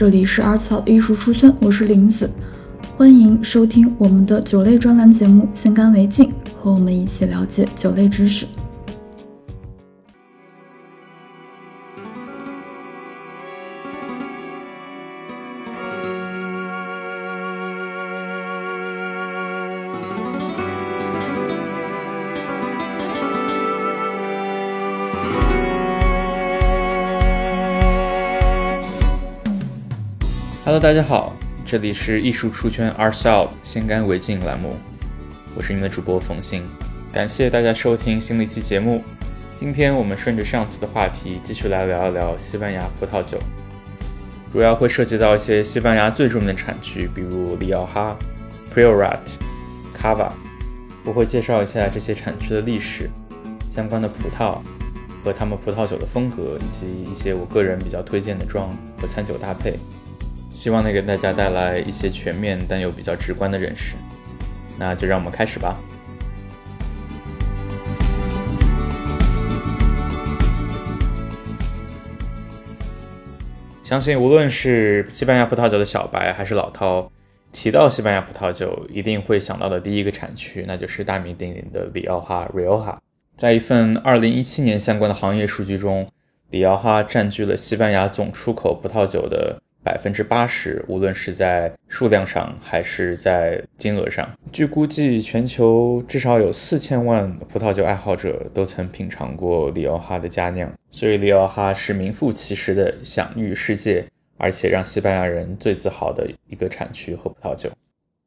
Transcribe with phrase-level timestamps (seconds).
[0.00, 2.30] 这里是阿草艺术出村，我是林子，
[2.96, 6.24] 欢迎收听我们的酒类专栏节目《先干为敬》，
[6.56, 8.46] 和我们一起了解酒类知识。
[30.80, 34.74] 大家好，这里是艺术出圈 Arts Out 先干为敬栏目，
[35.54, 36.62] 我是你们的主播冯鑫，
[37.12, 39.04] 感谢大家收听新的一期节目。
[39.58, 43.38] 今天我们顺着上次的话题，继续来聊一聊西班牙葡萄酒，
[44.50, 48.16] 主要会涉及到一些西班牙最著名的产区，比如里奥哈、
[48.74, 49.18] Priorat、
[49.94, 50.30] Cava，
[51.04, 53.10] 我会介绍一下这些产区的历史、
[53.70, 54.56] 相关的葡萄
[55.22, 59.74] 和他们葡萄酒的风格，以及一些我个人比较推荐的装和餐酒搭配。
[60.50, 63.94] 希望能给大家带来一些全面但又比较直观的认识。
[64.78, 65.78] 那就让我们开始吧。
[73.84, 77.08] 相信无论是西班牙葡萄酒的小白还是老饕，
[77.52, 82.96] 提到西班牙葡萄酒，一定会想到的第一个产区，那就是大名鼎鼎的里奥哈 （Rioja）。
[83.36, 86.08] 在一份2017年相关的行业数据中，
[86.50, 89.60] 里奥哈占据了西班牙总出口葡萄酒的。
[89.82, 107.70] 百分之八十，无论是在数量上还是在金额上，据估计，全球至少有四千万葡萄酒爱好者都曾品尝过里奥哈的佳酿，所以里奥哈是名副其实的享誉世界，而且让西班牙人最自豪的一个产区和葡萄酒。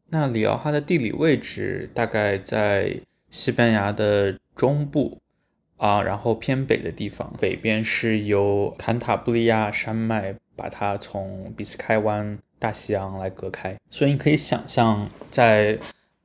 [0.10, 2.96] 那里奥哈的地理位置大概在
[3.30, 5.20] 西班牙的中部。
[5.84, 10.36] 啊，然后偏北的地方，北边是由坎塔布利亚山脉。
[10.56, 15.80] 把它从比斯开湾、大西洋来隔开，所以你可以想象，在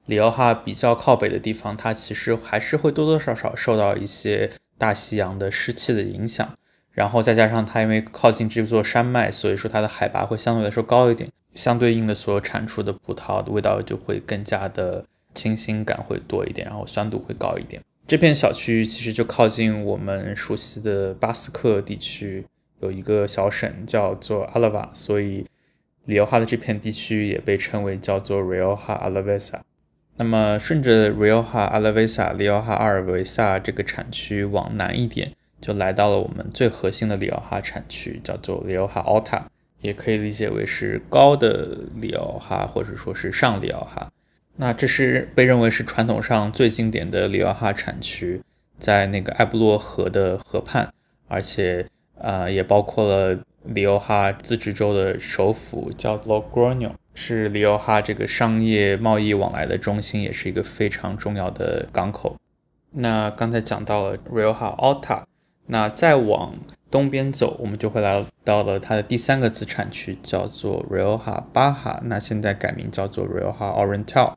[0.05, 6.47] 里奥哈比较靠北的地方，它其实还是会多多少少受到一些大西洋的湿气的影响。
[6.93, 17.83] 然后再加上它因为靠近这座山脉，所以说它的海拔会相对来说高一点，相对应的所产出的葡萄的味道就会更加的清新感会多一点，然后酸度会高一点。
[18.09, 22.47] 这片小区其实就靠近我们熟悉的巴斯克地区。
[22.81, 25.45] 有一个小省叫做阿拉瓦，所以
[26.07, 29.61] 里奥哈的这片地区也被称为叫做 Rioja Alavesa。
[30.17, 39.43] 那么顺着 Rioja Alavesa 里奥哈阿尔维萨这个产区往南一点，就来到了我们最核心的里奥哈产区，叫做里奥哈 Alta，
[39.83, 44.11] 也可以理解为是高的里奥哈，或者说是上里奥哈。
[44.59, 48.43] 那这是被认为是传统上最经典的里奥哈产区，
[48.79, 50.93] 在那个埃布洛河的河畔，
[51.27, 51.87] 而且。
[52.21, 62.35] 啊，也包括了里奥哈自治州的首府叫 Logroño，是里奥哈这个商业贸易往来的中心，也是一个非常重要的港口。
[62.91, 65.23] 那刚才讲到了 Rioja Alta，
[65.67, 66.57] 那再往
[66.91, 74.35] 东边走，我们就会来到了它的第三个子产区，叫做 Rioja Baja，那现在改名叫做 Rioja Oriental。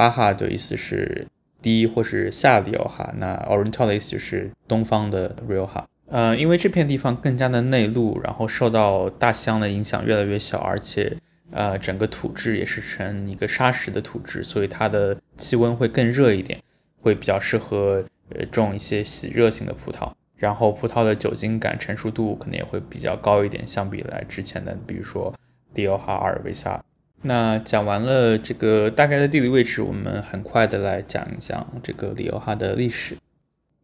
[0.00, 1.26] 巴哈的意思是
[1.60, 5.84] 低或是下里奥哈，那 Oriental 的意思就是东方的 Rioja。
[6.06, 11.14] 呃，因为这片地方更加的内陆，然后受到大西洋的影响越来越小，而且
[11.50, 16.58] 呃，整个土质也是呈一个砂石的土质，所以它的气温会更热一点，
[17.02, 20.10] 会比较适合呃种一些喜热性的葡萄。
[20.36, 25.34] 然后葡萄的酒精感、成熟度可能也会比较高一点，相比来之前的，比如说
[25.74, 26.82] 里奥哈、阿尔维萨。
[27.22, 33.14] 那讲完了这个大概的地理位置，我们很快的来讲一讲这个里奥哈的历史。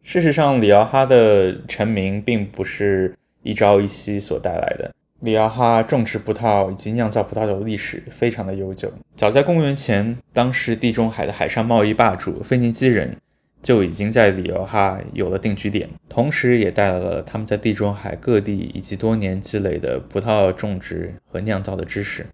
[0.01, 4.91] 事实上，里奥哈的成名并不是一朝一夕所带来的。
[5.19, 13.17] 里奥哈种植葡萄以及酿造葡萄酒的历史非常的悠久，早在公元前，当时地中海的海上贸易霸主腓尼基人
[13.63, 22.25] 就已经在里奥哈有了定居点，同时也带来了他们在地中海各地以及多年积累的葡萄种植和酿造的知识。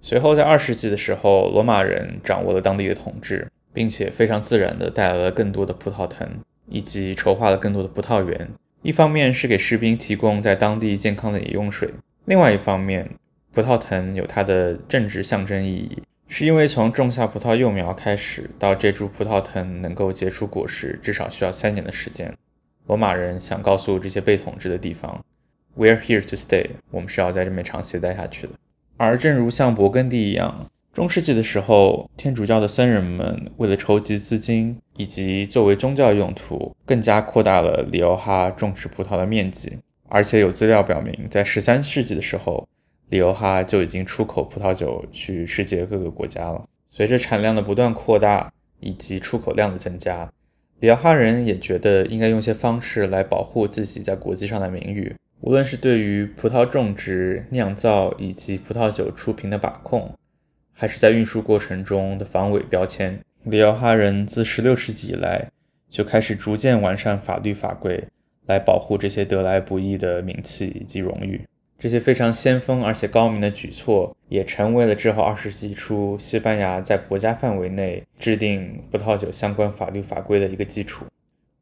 [0.00, 6.28] 随后，在二世纪的时候，罗马人掌握了当地的统治，并且非常自然地带来了更多的葡萄藤。
[6.70, 8.46] 以及筹划了更多的葡萄园，
[8.82, 11.88] 一方面是给士兵提供在当地健康的饮用水，
[12.26, 13.08] 另外一方面，
[13.54, 22.36] 葡萄藤有它的政治象征意义，是因为从种下葡萄幼苗开始，到这株葡萄藤能够结出果实，至少需要三年的时间。
[22.86, 25.24] 罗马人想告诉这些被统治的地方
[25.74, 28.52] ，We're here to stay，我们是要在这边长期待下去的。
[28.98, 30.66] 而正如像勃艮第一样。
[30.92, 39.78] 中世纪的时候，天主教的僧人们为了筹集资金以及作为宗教用途，更加扩大了里奥哈种植葡萄的面积。
[40.08, 42.66] 而且有资料表明，在十三世纪的时候，
[43.10, 46.64] 里奥哈就已经出口葡萄酒去世界各个国家了。
[46.90, 50.28] 随着产量的不断扩大以及出口量的增加，
[50.80, 55.14] 里奥哈人也觉得应该用些方式来保护自己在国际上的名誉。
[55.40, 60.12] 无论是对于葡萄种植、酿造以及葡萄酒出品的把控，
[60.72, 65.50] 还是在运输过程中的防伪标签，里奥哈人自16世纪以来
[65.88, 68.04] 就开始逐渐完善法律法规，
[68.46, 71.42] 来保护这些得来不易的名气以及荣誉。
[71.78, 81.06] 这些非常先锋而且高明的举措，也成为了之后20世纪初西班牙在国家范围内制定葡萄酒相关法律法规的一个基础。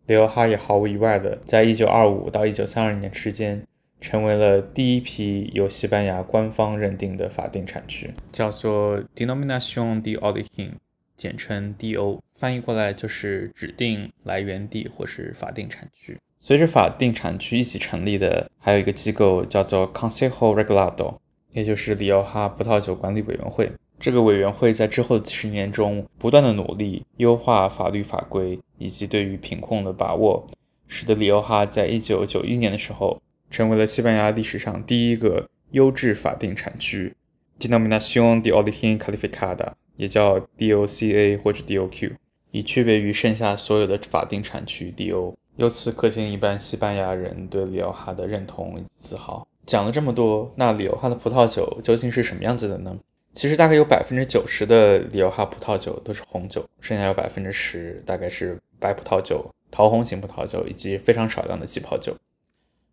[0.07, 3.63] 里奥哈也毫无意外的，在1925到1932年之间，
[4.01, 10.73] 成为了第一批由西班牙官方认定的法定产区，叫做 Denominación de Origen，
[11.17, 16.19] 简称 DO，翻译过来就是指定来源地或是法定产区。
[16.41, 21.17] 随着法定产区一起成立的，还有一个机构叫做 Consejo Regulado，
[21.53, 23.73] 也就是里奥哈葡萄酒管理委员会。
[23.99, 30.47] 这个委员会在之后的几十年中不断的努力优化法律法规以及对于品控的把握，
[30.87, 33.21] 使得里奥哈在一九九一年的时候
[33.51, 37.15] 成为了西班牙历史上第一个优质法定产区
[37.59, 42.13] （Denominación de Origen Calificada），也叫 DOCA 或者 DOQ，
[42.51, 45.35] 以区别于剩下所有的法定产区 DO。
[45.57, 49.49] 由此可见，一般西班牙人对里奥哈的认同以及自豪。
[49.65, 52.95] 讲了这么多，那里奥哈的葡萄酒究竟是什么样子的呢？
[53.33, 62.17] 其实大概有百分之九十的里奥哈葡萄酒都是红酒，剩下有百分之十大概是白葡萄酒、桃红型葡萄酒以及非常少量的气泡酒。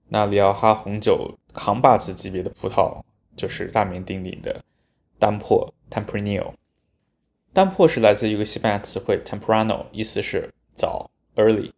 [0.09, 3.01] 那里奥哈红酒扛把子级别的葡萄
[3.35, 4.63] 就是大名鼎鼎的
[5.17, 6.53] 丹珀 （Tempranillo）。
[7.53, 11.71] 丹珀是来自一个西班牙词汇 “temprano”，意思是早 （early）。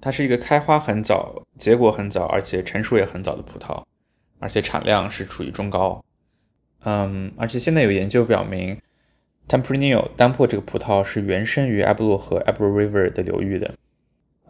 [0.00, 3.84] 它是一个开花很早、结果很早，而且成熟也很早的葡萄，
[4.40, 6.04] 而且产量是处于中高。
[6.84, 8.76] 嗯，而且现在有研究表明
[9.48, 13.74] ，Tempranillo 丹珀这个葡萄是原生于埃布洛河 （Ebro River） 的流域的。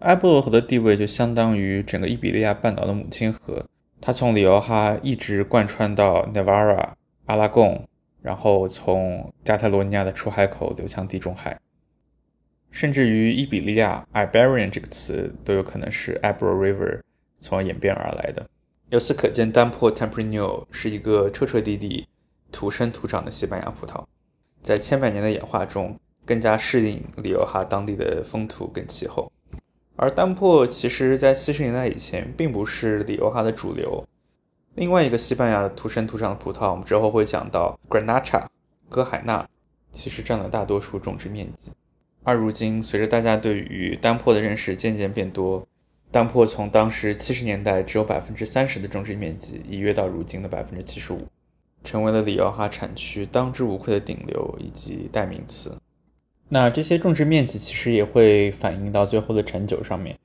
[0.00, 3.66] 埃布洛河的地位就相当于整个伊比利亚半岛的母亲河，
[4.00, 6.90] 它从里奥哈一直贯穿到 Navarra、
[7.26, 7.88] 阿拉贡，
[8.20, 11.58] 然后从加泰罗尼亚的出海口流向地中海。
[12.70, 17.00] 甚至于伊比利亚 （Iberian） 这个词都有可能是 Ebro River
[17.38, 18.48] 从而演变而来的。
[18.90, 22.08] 由此可见，丹珀 （Tempranillo） 是一个彻彻底底
[22.50, 24.04] 土生土长的西班牙葡萄，
[24.62, 29.30] 在千百年的演化中更加适应里奥哈当地的风土跟气候。
[29.96, 34.04] 而丹珀其实在七十年代以前并不是里奥哈的主流。
[34.74, 38.46] 另外一个西班牙的土生土长的葡萄，我们之后会讲到 Granacha（
[38.88, 39.46] 哥海纳），
[39.92, 41.72] 其实占了大多数种植面积。
[42.24, 45.66] 而如今，随着大家对于丹珀的认识渐渐变多，
[46.10, 51.26] 丹珀从当时七十年代只有百分之三十的种植面积，已跃到如今的百分之七十五，
[51.84, 55.76] 成为了里奥哈产区当之无愧的顶流以及代名词。
[56.48, 60.18] 那这些种植面积其实也会反映到最后的陈酒上面。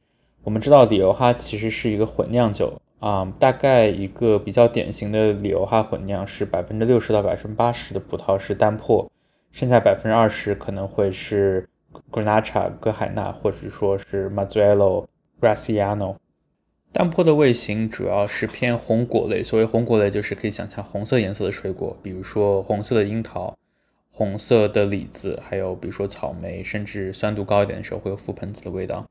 [0.44, 9.12] 我们知道里奥哈其实是一个混酿酒啊，大概一个比较典型的里奥哈混酿是百分之六十到百分之八十的葡萄是丹珀，
[9.52, 11.68] 剩下百分之二十可能会是。
[12.12, 15.08] Granacha 哥海纳，或者说是 Mazzuelo
[15.42, 16.18] Graciano，
[16.98, 19.44] 丹珀的味型主要是偏红果类。
[19.44, 23.56] 所谓红果类，就是可以想象红色颜色的水果，比如说红色的樱桃、
[24.10, 29.08] 红色的李子，还有比如说草莓，甚至酸度高一点的时候会有覆盆子的味道。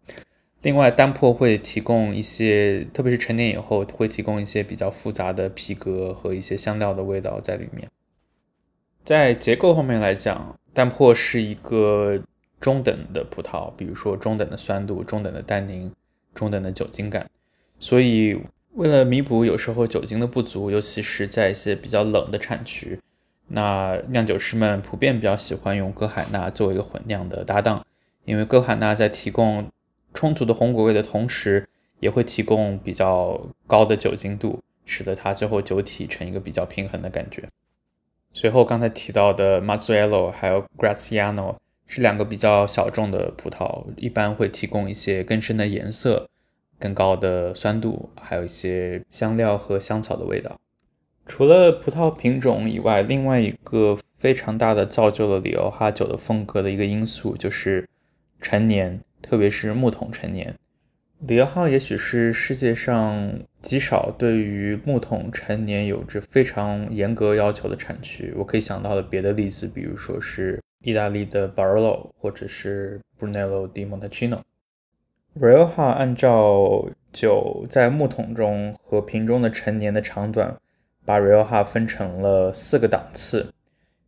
[0.62, 7.88] 另外，丹珀会提供一些，特别是成年以后，会提供一些比较复杂的皮革和一些香料的味道在里面。
[9.04, 12.20] 在结构方面来讲，丹珀是一个。
[12.58, 15.92] 中等的葡萄，比如说中等的酸度、中等的单宁、
[16.34, 17.28] 中等的酒精感，
[17.78, 18.38] 所以
[18.72, 23.00] 为了弥补有时候酒精的不足，尤其是在一些比较冷的产区，
[23.48, 27.86] 那酿酒师们普遍比较喜欢用哥海纳作为一个混酿的搭档，
[28.24, 29.70] 因为哥海纳在提供
[30.12, 31.68] 充足的红果味的同时，
[32.00, 37.48] 也会提供比较高的酒精度，使得它最后酒体成一个比较平衡的感觉。
[38.32, 41.56] 随后刚才提到的 Mazzuelo 还有 Graciano。
[41.88, 46.28] 是两个比较小众的葡萄，一般会提供一些更深的颜色、
[46.78, 50.58] 更高的酸度，还有一些香料和香草的味道。
[51.26, 57.88] 除了葡萄品种以外，另外一个非常大的造就了里奥哈酒的风格的一个因素就是
[58.40, 60.54] 陈年，特别是木桶陈年。
[61.20, 68.32] 里奥哈也许是世界上极少对于木桶陈年有着非常严格要求的产区。
[68.36, 70.60] 我可以想到的别的例子，比如说是。
[70.82, 74.38] 意大利的 Barolo 或者是 Brunello di Montalcino。
[75.38, 80.56] Rioja 按照酒在木桶中和瓶中的陈年的长短
[81.04, 83.52] 把 Rioja 分成了四个档次。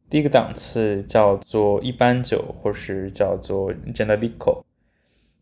[0.09, 4.63] 第一个档次叫做一般酒，或是叫做 Generico。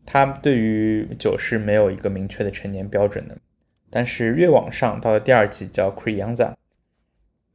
[0.05, 3.37] 它对于酒是没有一个明确的陈年标准的。
[3.89, 6.55] 但是越往上，到了第二级叫 Crianza。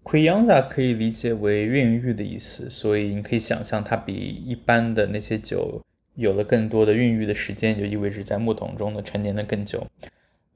[0.02, 5.82] Crianza 可以理解为孕育的意思，所以你可以想象它比一般的那些酒
[6.14, 9.86] 有了更多的孕育的时间，就意味着在木桶中的陈年的更久。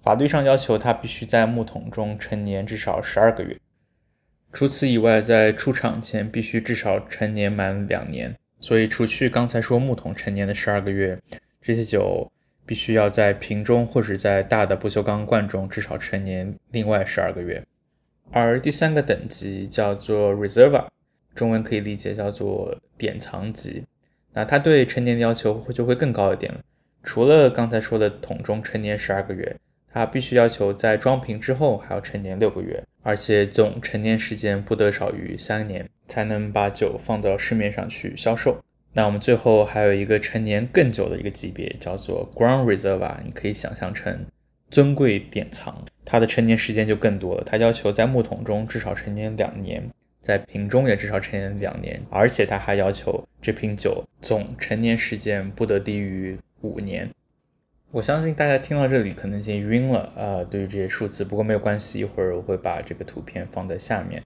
[0.02, 3.58] 法律上要求它必须在木桶中陈年至少十二个月。
[4.52, 8.34] 除此以外，在出厂前必须至少陈年满两年。
[8.60, 11.18] 所以，除去刚才说木桶陈年的十二个月，
[11.60, 12.30] 这些酒
[12.64, 17.62] 必须要在瓶中或者在大的不锈钢罐中至少陈年另外十二个月。
[18.30, 20.86] 而第三个等级叫做 Reserva，
[21.34, 23.84] 中文可以理解叫做典藏级。
[24.36, 26.60] 那它对陈年的要求会就会更高一点了。
[27.02, 29.56] 除了刚才说的桶中陈年十二个月，
[29.90, 32.82] 它必须要求在装瓶之后还要陈年六个月。
[33.02, 38.58] 而且总陈年时间不得少于三年，才能把酒放到市面上去销售。
[38.92, 44.26] 那我们最后还有一个陈年更久的一个级别，叫做 Grand Reserve，你可以想象成
[44.70, 47.44] 尊贵典藏，它的陈年时间就更多了。
[47.46, 49.88] 它要求在木桶中至少陈年两年，
[50.26, 57.08] 在瓶中也至少陈年两年，而且他还要求这瓶酒总陈年时间不得低于五年。
[57.92, 60.42] 我相信大家听到这里可能已经晕了啊！
[60.50, 64.20] 对于这些数字，不过没有关系，一会儿我会把这个图片放在下面。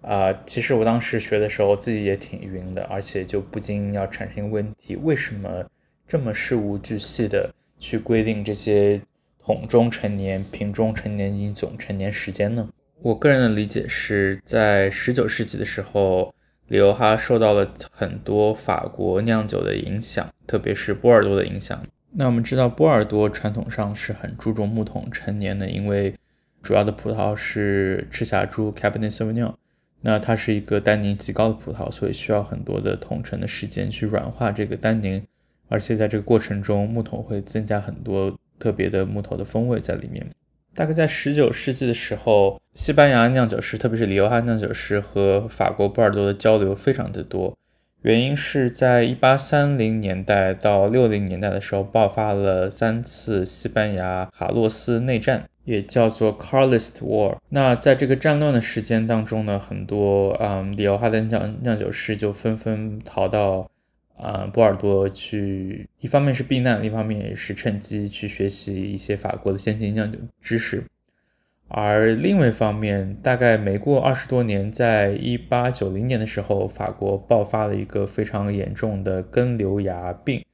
[0.00, 5.64] 啊，其实我当时学的时候自己也挺晕的，而且就不禁要产生一个问题：为什么
[6.08, 9.00] 这么事无巨细的去规定这些
[9.38, 12.68] 桶中陈年、瓶中陈年以总陈年时间呢？
[13.02, 16.34] 我个人的理解是在19世纪的时候，
[16.68, 21.80] 里欧哈受到了很多法国酿酒的影响，特别是波尔多的影响。
[22.12, 26.14] 那我们知道波尔多传统上是很注重木桶陈年的，因为
[26.62, 29.54] 主要的葡萄是赤霞珠 Cabernet Sauvignon，
[30.00, 35.22] 那它是一个单宁极高的葡萄，所以需要很多的桶陈的时间去软化这个单宁，
[35.68, 40.26] 而且在这个过程中木桶会增加很多特别的木头的风味在里面。
[40.76, 47.56] 大概在十九世纪的时候，西班牙酿酒师，特别是里欧哈酿酒师和法国波尔多的交流非常的多。
[48.02, 57.38] 原因是在一八三零年代到六零年代的时候，爆发了三次西班牙卡洛斯内战，也叫做 Carlist War。
[57.48, 63.68] 那在这个战乱的时间当中呢，很多嗯里奥哈的酿酿酒师就纷纷逃到
[64.16, 70.84] 啊波尔多去，一方面是避难，另一方面也是趁机去学习一些法国的先进酿酒知识。
[71.68, 80.44] 而另外一方面，大概没过二十多年，在一八九零年的时候，法国爆发了一个非常严重的根瘤蚜病。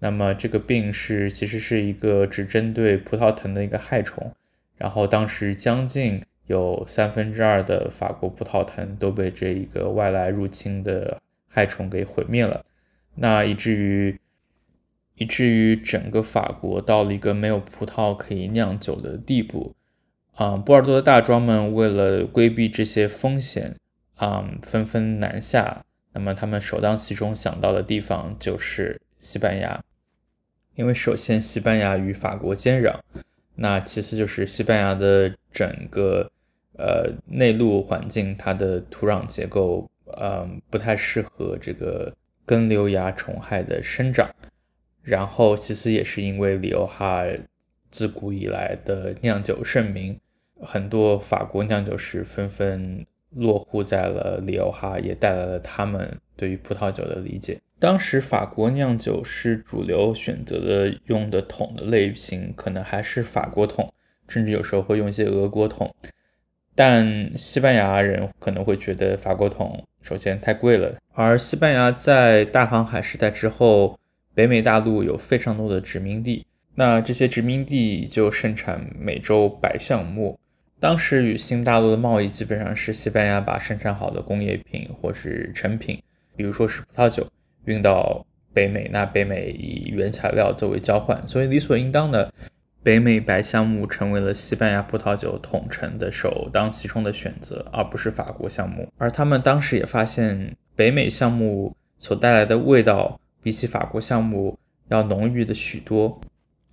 [0.00, 4.30] 那么这个病是其实是一个只针对葡萄藤的一个害虫。
[4.76, 12.62] 然后当时将近有三分之二的法国葡萄藤都被这一个外来入侵的害虫给毁灭了。
[13.20, 14.18] 那以至于
[15.16, 19.74] 以至于整个法国到了一个没有葡萄可以酿酒的地步。
[20.34, 23.74] 啊，波尔多的大庄们为了规避这些风险，
[24.14, 25.84] 啊，纷纷南下。
[26.12, 29.82] 那么他们首当其冲想到的地方就是西班牙，
[30.76, 33.00] 因为首先西班牙与法国接壤，
[33.56, 36.30] 那其次就是西班牙的整个
[36.76, 42.14] 呃内陆环境，它的土壤结构，嗯，不太适合这个
[42.48, 44.34] 根瘤蚜虫害的生长。
[45.02, 47.24] 然后其次也是因为里欧哈
[47.90, 50.18] 自古以来的酿酒盛名。
[50.62, 57.60] 很多法国酿酒师纷纷落户在了里欧哈，也带来了他们对于葡萄酒的理解。
[57.78, 63.92] 当时法国酿酒师主流选择的用的桶的类型，可能还是法国桶，
[64.26, 65.94] 甚至有时候会用一些俄国桶。
[66.74, 74.00] 但西班牙人可能会觉得法国桶首先太贵了，而西班牙在大航海时代之后，
[74.32, 76.46] 北美大陆有非常多的殖民地，
[76.76, 80.40] 那这些殖民地就盛产美洲白橡木。
[80.80, 86.02] 当时与新大陆的贸易基本上是西班牙把生产好的工业品或是成品，
[86.34, 87.30] 比如说是葡萄酒，
[87.66, 88.24] 运到
[88.54, 92.32] 北美，那北美以原材料作为交换，所以理所应当的，
[92.82, 98.88] 北美白橡木成为了西班牙葡萄酒统称的首当其冲的选择，而不是法国橡木。
[98.96, 104.58] 而他们当时也发现，北美橡木所带来的味道比起法国橡木
[104.88, 106.20] 要浓郁的许多。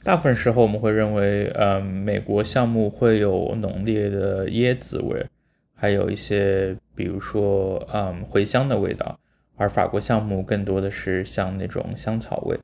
[0.03, 5.25] 大部分时候我们会认为，呃，美国橡木会有浓烈的椰子味，
[5.73, 9.19] 还有一些，比如说，嗯，茴香的味道，
[9.55, 12.59] 而法国橡木更多的是像那种香草味。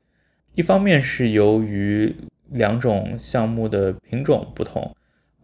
[0.54, 2.14] 一方面是由于
[2.52, 4.94] 两种橡木的品种不同，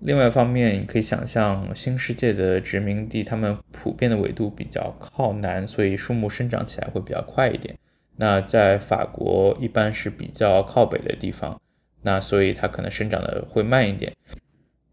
[0.01, 7.77] 另外一方面，你可以想象新世界的殖民地，他们普遍的纬度比较靠南，所以树木生长起来会比较快一点。
[8.17, 11.61] 那在法国一般是比较靠北的地方，
[12.03, 14.13] 那所以它可能生长的会慢一点，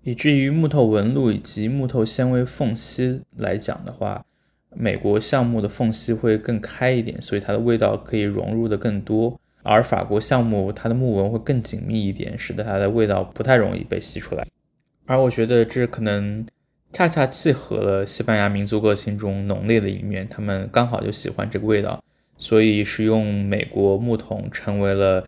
[0.03, 4.23] 以至于木头纹路以及木头纤维缝隙来讲的话，
[4.69, 9.39] 美国橡木的缝隙会更开一点，所以它的味道可以融入的更多。
[9.65, 14.45] 而法国橡木它的木纹会更紧密一点，使得它的味道不太容易被吸出来。
[15.07, 16.45] 而我觉得这可能
[16.93, 22.01] 恰恰契合了西班牙民族个性中浓烈的一面，他们刚好就喜欢这个味道，
[22.37, 25.27] 所以使用美国木桶成为了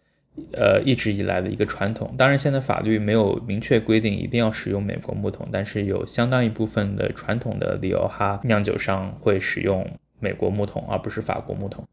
[0.53, 2.13] 呃一直以来的一个传统。
[2.17, 9.85] 当然，现在法律没有明确规定一定要使用美国木桶，但是有相当一部分的传统的里奥哈酿酒商会使用
[10.19, 11.83] 美国木桶，而不是法国木桶。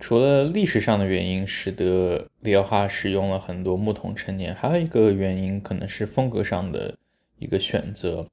[0.00, 6.96] 除了历史上的原因使得里奥哈使用了很多木桶陈年，还有一个原因可能是风格上的。
[7.42, 8.26] 一个选择，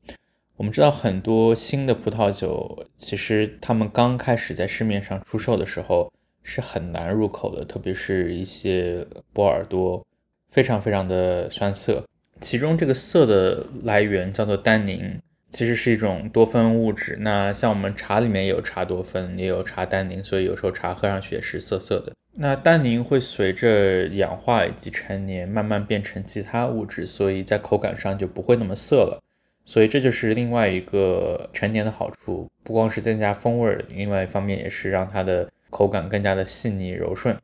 [0.58, 6.12] 我们知道很多新的葡萄酒，其实他们刚开始在市面上出售的时候
[6.44, 10.06] 是很难入口的，特别是一些波尔多，
[10.52, 12.04] 非常非常的酸涩。
[12.42, 15.18] 其中这个涩的来源叫做单宁，
[15.58, 17.18] 其实是一种多酚物质。
[17.20, 22.14] 那像我们茶里面有茶多酚，也有茶单宁，所以有时候茶喝上去也是涩涩的。
[22.36, 29.20] 那单宁会随着氧化以及陈年慢慢变成其他物质，所以在口感上就不会那么涩了。
[29.66, 37.36] 所以这就是另外一个陈年的好处，不光是增加风味，另外一方面也是让它的口感更加的细腻柔顺。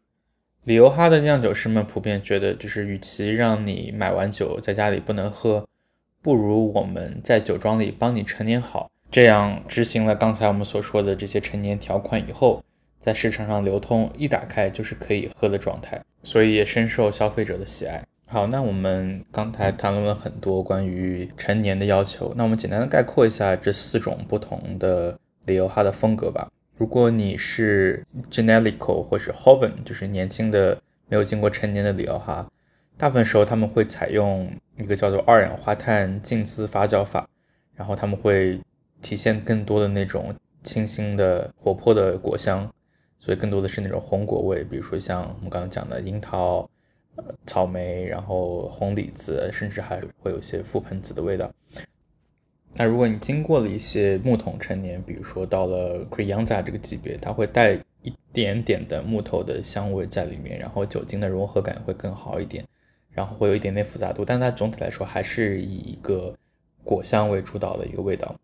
[0.66, 5.68] 里欧哈的酿酒师们普遍觉得，就是与其让你买完酒在家里不能喝，
[6.24, 12.64] 不如我们在酒庄里帮你陈年好，这样执行了刚才我们所说的这些陈年条款以后。
[13.02, 18.02] 在市场上流通，一打开就是可以喝的状态，所以也深受消费者的喜爱。
[18.28, 26.50] 好，那我们刚才谈论了很多关于陈年的要求，那我们简单的概括一下这四种不同的里欧哈的风格吧。
[26.78, 32.48] 如果你是 Genelico 或是 Hoven，就是年轻的没有经过陈年的里欧哈，
[32.98, 37.28] 大部分时候他们会采用一个叫做二氧化碳浸渍发酵法，
[37.76, 38.60] 然后他们会
[39.02, 42.72] 体现更多的那种清新的活泼的果香。
[43.18, 46.70] 所以更多的是那种红果味，比如说像我们刚刚讲的樱桃、
[47.16, 51.50] 呃草莓，然后红李子，甚至还会有一些覆盆子的味道。
[52.74, 62.66] 那如果你经过了一些木桶陈年，比如说到了 Crianza 这个级别，它会带一点点的木头的香味在里面，然后酒精的融合感会更好一点，
[63.14, 66.34] 然后会有一点点复杂度，但它总体来说还是以一个
[66.84, 68.36] 果香为主导的一个味道。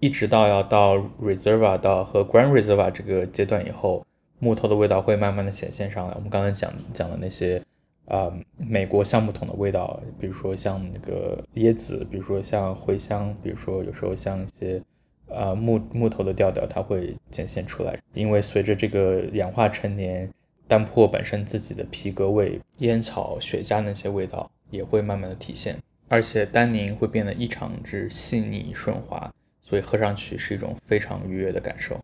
[0.00, 4.06] 一直到要到 Reserva 到和 Grand Reserva 这个阶段以后，
[4.38, 6.14] 木头的味道会慢慢的显现上来。
[6.14, 7.60] 我们刚才讲讲的那些，
[8.06, 14.80] 啊，美国橡木桶的味道，比如说像那个椰子，比如说像茴香，比如说有时候像一些，
[15.28, 17.98] 啊木木头的调调，它会显现出来。
[18.14, 20.30] 因为随着这个氧化陈年，
[20.68, 25.76] 单粕本身自己的皮革味、烟草、雪茄那些味道也会慢慢的体现，
[26.06, 29.32] 而且单宁会变得异常之细腻顺滑。
[29.60, 32.00] 所以喝上去是一种非常愉悦的感受。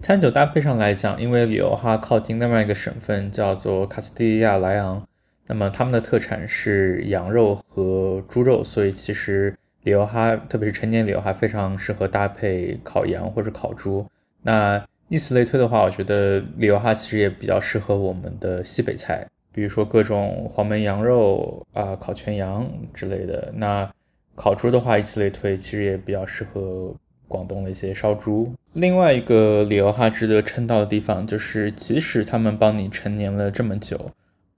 [0.00, 5.06] 餐酒搭配上来讲，因为里欧哈靠近另外一个省份叫做卡斯蒂利亚莱昂，
[5.46, 14.06] 那么他们的特产是羊肉和猪肉，所以其实里欧哈，特别是陈年里欧哈，非常适合搭配烤羊或者烤猪。
[14.40, 23.52] 那以此类推的话，我觉得里欧哈其实也比较适合我们的西北菜，比如说各种黄焖羊肉啊、烤全羊之类的。
[23.56, 23.90] 那
[24.36, 26.94] 烤猪的话，以此类推，其实也比较适合
[27.26, 28.52] 广东的一些烧猪。
[28.74, 34.12] 另外一个里欧哈值得称道的地方，就是即使他们帮你陈年了这么久，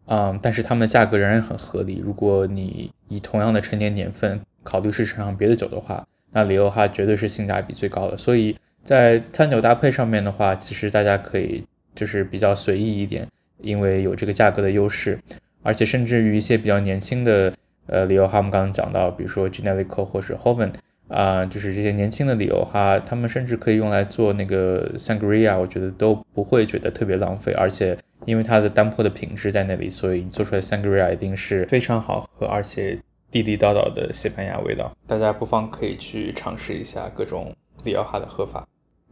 [0.05, 1.97] 啊，但是他们的价格仍然很合理。
[2.05, 8.19] 如果你以同样的陈年年份考虑市场上别的酒的话，那里欧哈绝对是性价比最高的。
[8.19, 11.65] 所以在餐酒搭配上面的话，其实大家可以
[11.95, 13.27] 就是比较随意一点，
[13.61, 15.19] 因为有这个价格的优势，
[15.63, 17.53] 而且甚至于一些比较年轻的。
[17.89, 20.73] 呃，里欧哈，我们刚刚讲到，比如说 Genelico 或是 Hoven，
[21.09, 32.97] 啊，就是这些年轻的里欧哈，他们甚至可以用来做那个 Sangria，我觉得都不会觉得特别浪费，而且因为它的单粕的品质在那里，所以做出来 Sangria 一定是非常好喝，而且
[33.33, 34.97] 地地道道的西班牙味道。
[35.09, 38.65] 大家不妨可以去尝试一下各种里奥哈的喝法。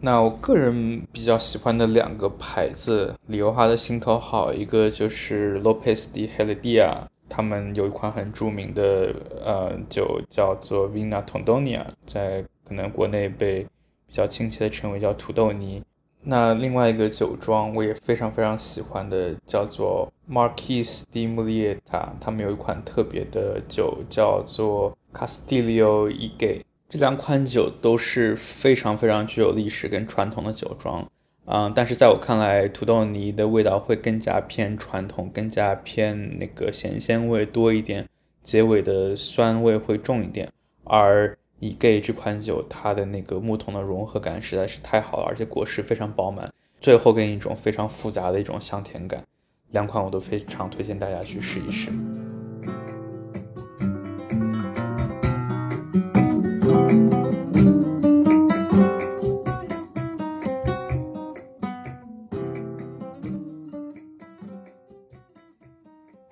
[0.03, 7.07] 那我个人比较喜欢的两个牌子，里奥哈的心头好，一个就是 Lopez de h e l e d i a。
[7.29, 13.63] 他们有一款很著名的呃酒叫做 Vina Tondonia，在可能国内被
[14.07, 15.83] 比较亲切的称为叫土豆泥。
[16.23, 26.63] 那另外一个酒庄我也非常非常喜欢的叫做 Marquis de Mulieta，他们有一款特别的酒叫做 Castillo e Gay。
[26.91, 31.09] 这两款酒都是非常非常具有历史跟传统的酒庄，
[31.45, 38.09] 嗯，但是在我看来，土豆泥的味道会更加偏传统，更加偏那个咸鲜味多一点，
[38.43, 40.51] 结尾的酸味会重一点。
[40.83, 49.23] 而以 Gay 这款酒，它的那个木桶的融合感实在是太好了，而且果实非常饱满，最后给你一种非常复杂的一种香甜感。
[49.71, 51.93] 两款我都非常推荐大家去试一试。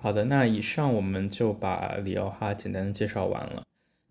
[0.09, 3.61] 好的，那以上我们就把里奥哈简单的介绍完了。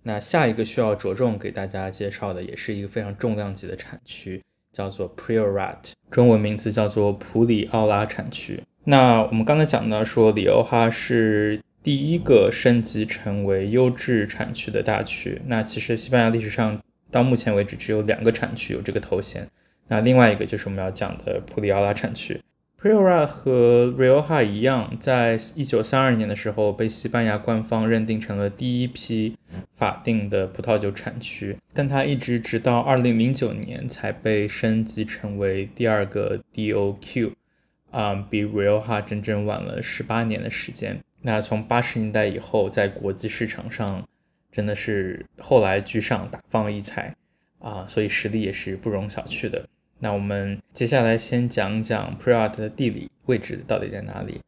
[0.04, 8.62] 那下一个需要着重给大家介绍的，也是一个非常重量级的产区，叫做 Priorat，中文名字叫做普里奥拉产区。
[8.84, 15.42] 那我们刚才讲到说，里奥哈是第一个升级成为优质产区的大区。
[15.46, 16.80] 那其实西班牙历史上
[17.10, 19.48] 到目前为止只有两个产区有这个头衔，
[19.88, 22.40] 那另外一个就是我们要讲的普里奥拉产区。
[22.80, 29.36] Priora 和 Rioja 一样，在一九三二年的时候被西班牙官方认定成了第一批
[29.72, 37.32] 法定的葡萄酒产区，但它一直直到二零零九年才被升级成为第二个 DOQ，
[37.90, 41.00] 啊，比 Rioja 整整晚了十八年的时间。
[41.22, 44.06] 那从八十年代以后，在国际市场上
[44.52, 47.16] 真的是后来居上，大放异彩
[47.58, 49.66] 啊，所以实力也是不容小觑的。
[50.00, 54.40] 那我们接下来先讲讲 p r i a t 的地理位置到底在哪里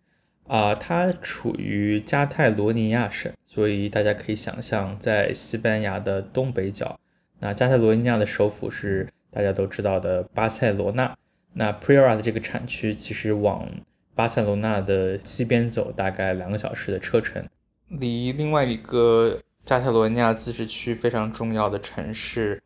[0.47, 0.73] 啊？
[0.75, 6.99] 它处于加泰罗尼亚省，所以大家可以想象在西班牙的东北角。
[7.41, 11.17] 那加泰罗尼亚的首府是大家都知道的巴塞罗那。
[11.53, 13.69] 那 p r i a t 这个产区其实往
[14.15, 17.45] 巴塞罗那的西边走大概两个小时的车程，
[17.89, 22.63] 离另外一个加泰罗尼亚自治区非常重要的城市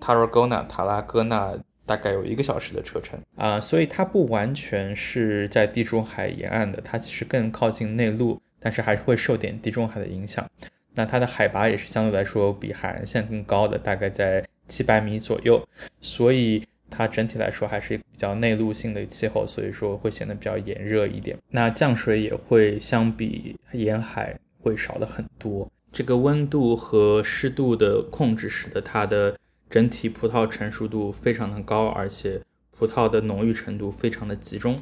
[0.00, 1.54] Tarragona 塔拉戈纳。
[1.84, 10.48] 大概有一个小时的车程啊，所以它不完全是在地中海沿岸的，它其实更靠近内陆，但是还是会受点地中海的影响。
[10.94, 15.66] 那它的海拔也是相对来说比海岸线更高的，大概在七百米左右，
[16.00, 21.36] 所以它整体来说还是比较内陆性的气候，所以说会显得比较炎热一点。
[21.48, 25.68] 那降水也会相比沿海会少的很多。
[25.90, 29.36] 这个温度和湿度的控制使得它的。
[29.72, 34.78] 整体葡萄成熟度非常的高，而且葡萄的浓郁程度非常的集中。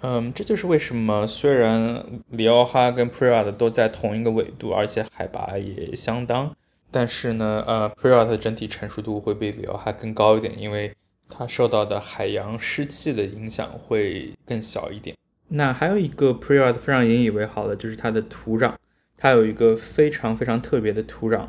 [0.00, 6.56] 嗯，这就是为什么虽然里奥哈跟 p r i a t 都在同一个纬度，而且海拔也相当，
[6.90, 10.92] 但是呢，呃 p r i a t 整体成熟度会比里奥哈更高一点，因为
[11.28, 15.16] 它受到的海洋湿气的影响会更小一点。
[15.46, 18.74] 那还有一个 p r i a t 非常引以为豪的就是它的土壤，
[19.16, 21.46] 它有一个非常非常特别的土壤，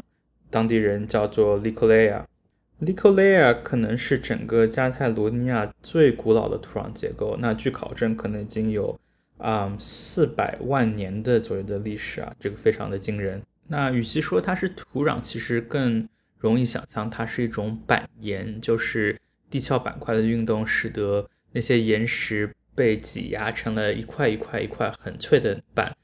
[0.51, 2.25] 当地人叫做 Licolea。
[2.85, 7.37] Licolaea 可能是整个加泰罗尼亚最古老的土壤结构。
[7.39, 8.99] 那据考证，可能已经有
[9.37, 13.41] 啊四百万年的左右的历史啊，这个非常的惊人。
[13.67, 19.17] 那与其说它是土壤，其实更容易想象它是一种板岩，就是
[19.49, 25.95] 地壳板块的运动，使得那些岩石被挤压成了一块一块一块很脆的板，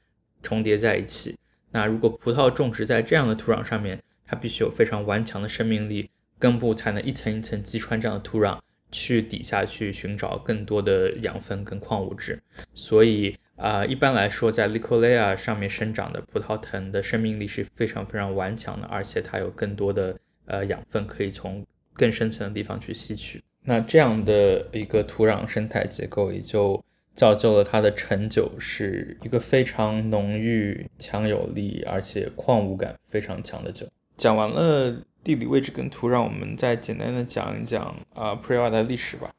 [0.42, 1.36] 重叠在一起。
[1.72, 6.10] 那如果葡萄种植在这样的土壤上面，它必须有非常顽强的生命力。
[6.40, 8.58] 根部才能一层一层击穿这样的土壤，
[8.90, 12.42] 去底下去寻找更多的养分跟矿物质。
[12.74, 23.42] 所以啊，一般来说，在 Licolea 上面生长的葡萄藤的生命力是非常非常顽强的，而且它有更多的呃养分可以从更深层的地方去吸取。
[23.62, 26.82] 那这样的一个土壤生态结构，也就
[27.14, 33.86] 造就了它的陈酒是一个非常浓郁、强有力，而且矿物感非常强的酒。
[34.16, 34.96] 讲完了。
[35.22, 39.30] 地理位置跟土壤，我们再简单的讲一讲啊 p r i a 的历史吧。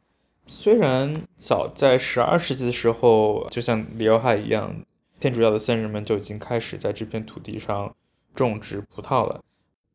[0.47, 4.75] 虽然早在十二世纪的时候，就像里奥哈一样，
[5.19, 7.95] 天主教的僧人们就已经开始在这片土地上
[8.35, 9.41] 种植葡萄了，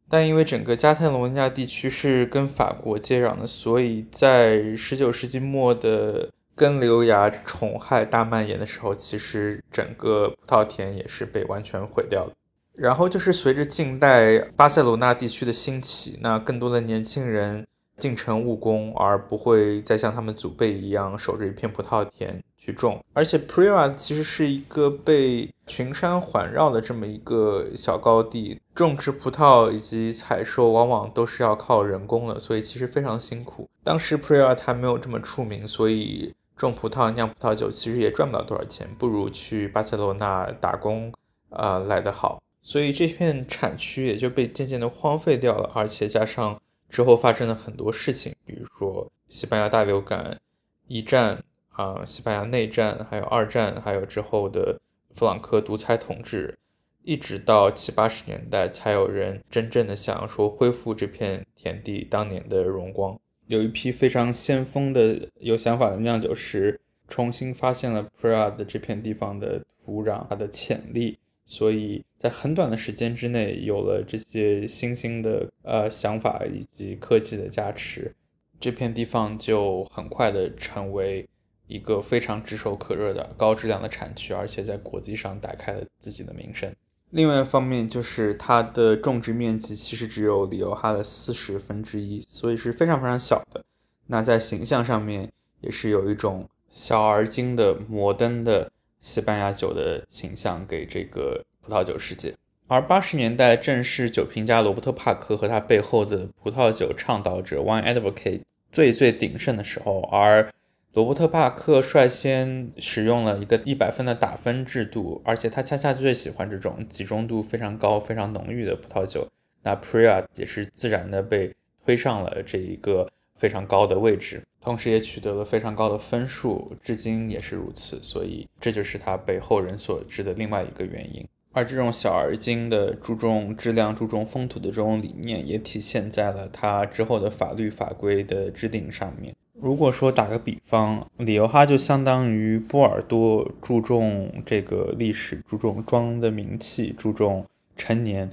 [0.08, 12.32] 但因为整个加泰罗尼亚地区是跟法国接壤的，所以在十九世纪末的根瘤蚜虫害大蔓延的时候，其实整个葡萄田也是被完全毁掉了。
[12.76, 17.66] 然后就是随着近代巴塞罗那地区的兴起，那更多的年轻人
[17.98, 23.02] 进城务工，而不会再像他们祖辈一样守着一片葡萄田去种。
[23.14, 33.66] 而且 p r i a 其实是一个被群山环绕的这么一个小高地，种植葡萄以及采收往往都是要靠人工的，所以其实非常辛苦。
[33.82, 41.10] 当时 p r i a 还没有这么出名，所以种葡萄酿葡萄酒其实也赚不了多少钱，不如去巴塞罗那打工，
[41.48, 42.38] 呃来得好。
[42.66, 45.70] 所以这片产区也就被渐渐的荒废掉了。
[45.72, 50.40] 而且加上之后发生了很多事情，比如说西班牙大流感、
[50.88, 54.80] 一战啊、西班牙内战，还有二战，还有之后的
[55.14, 56.58] 弗朗克独裁统治，
[57.04, 63.16] 一直到七八十年代，才有人真正的想说恢复这片田地当年的荣光。
[63.46, 71.16] 有一批非常先锋的有想法的酿酒师，重新发现了 Pria 的这片地方的土壤，它的潜力。
[71.46, 78.12] 所以在很短的时间之内，有了这些新兴的呃想法以及科技的加持，
[78.58, 81.24] 这片地方就很快的成为
[81.68, 86.74] 一个非常炙手可热的高质量的产区，而且在国际上打开了自己的名声。
[87.10, 93.64] 另外一方面，就是它的种植面积其实只有里欧哈的四十分之一，所以是非常非常小的。
[94.08, 95.30] 那在形象上面，
[95.60, 98.72] 也是有一种小而精的摩登的。
[99.00, 102.34] 西班牙酒的形象给这个葡萄酒世界，
[102.66, 108.40] 而八十年代正是酒评家罗伯特·帕克和他背后的葡萄酒倡导者 Wine Advocate
[108.72, 110.00] 最最鼎盛的时候。
[110.12, 110.50] 而
[110.94, 119.28] 罗伯特·帕克率先使用了一个一百分的打分制度，而且他恰恰最喜欢这种集中度非常高、非常浓郁的葡萄酒。
[119.62, 121.54] 那 Pria 也是自然的被
[121.84, 124.42] 推上了这一个非常高的位置。
[124.60, 131.24] 同时也取得了非常高的分数，至今也是如此，所以这就是他被后人所知的另外一个原因。
[131.52, 139.34] 而这种小而精的、注重质量、注重风土的这种理念，也体现在了他之后的法律法规的制定上面。
[139.54, 148.28] 如果说打个比方，里欧哈就相当于波尔多，注重这个历史，注重庄的名气，注重陈年。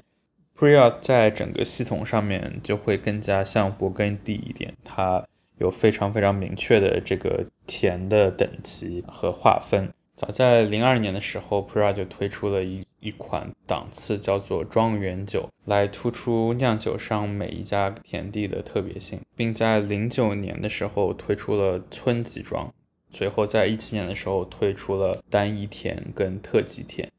[0.56, 5.26] P r i a 在整个系统上面就会更加像勃艮第一点，它。
[5.60, 9.88] 有非常非常明确的这个甜的等级和划分。
[10.18, 22.74] 早在零二年的时候，Pura 就推出了一一款档次叫做庄园酒，来突出酿酒商每一家田地的特别性，并在零九年的时候推出了村级庄，
[23.12, 27.10] 随后在一七年的时候推出了单一田跟特级田。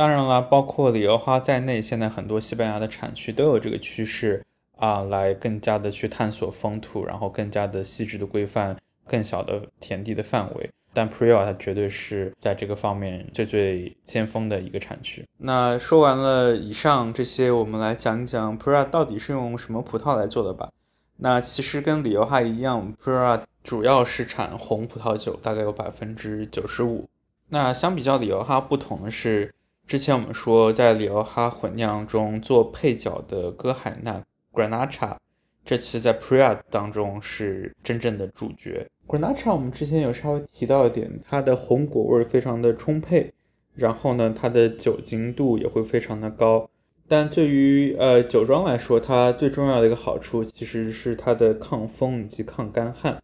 [0.00, 4.42] 当然了，包括里欧哈在内，现在很多西班牙的产区都有这个趋势。
[4.78, 8.74] 啊，来更加的去探索风土，然后更加的细致的规范
[9.06, 10.70] 更小的田地的范围。
[10.94, 15.22] 但 Pria 它绝对是在这个方面最最先锋的一个产区。
[15.36, 20.70] 那说完了以上这些，我们来讲讲 Pria 到底是用什么葡萄来做的吧。
[21.18, 27.06] 那其实跟里欧哈一样，Pria 主要是产红葡萄酒，大概有百分之九十五。
[27.50, 29.54] 那相比较里欧哈不同的是，
[29.90, 34.22] 之前我们说在里欧哈混酿中做配角的歌海纳。
[34.52, 35.16] Granacha
[35.64, 38.86] 这期在 Pria 当中是真正的主角。
[39.08, 43.32] Granacha 我们之前有稍微提到一点，它的红果味非常的充沛，
[43.74, 46.70] 然后呢，它的酒精度也会非常的高。
[47.08, 53.20] 但对于呃酒庄来说，它最重要的一个好处其实是它的抗风以及抗干旱。